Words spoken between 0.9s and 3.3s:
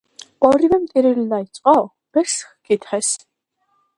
ტირილი დაიწყო. ბერს ჰკითხეს